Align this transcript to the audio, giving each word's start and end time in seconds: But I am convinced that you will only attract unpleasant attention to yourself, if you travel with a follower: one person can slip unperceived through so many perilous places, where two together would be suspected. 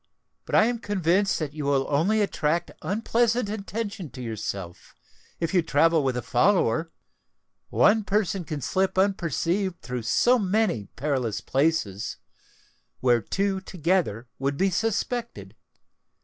But 0.45 0.55
I 0.55 0.65
am 0.65 0.79
convinced 0.79 1.37
that 1.37 1.53
you 1.53 1.65
will 1.65 1.85
only 1.87 2.21
attract 2.21 2.71
unpleasant 2.81 3.49
attention 3.49 4.09
to 4.09 4.21
yourself, 4.23 4.95
if 5.39 5.53
you 5.53 5.61
travel 5.61 6.03
with 6.03 6.17
a 6.17 6.23
follower: 6.23 6.91
one 7.69 8.03
person 8.03 8.43
can 8.43 8.61
slip 8.61 8.97
unperceived 8.97 9.79
through 9.83 10.01
so 10.01 10.39
many 10.39 10.87
perilous 10.95 11.39
places, 11.39 12.17
where 12.99 13.21
two 13.21 13.61
together 13.61 14.27
would 14.39 14.57
be 14.57 14.71
suspected. 14.71 15.55